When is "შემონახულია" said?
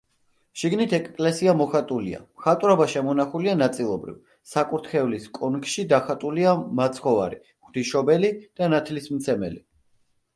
2.93-3.53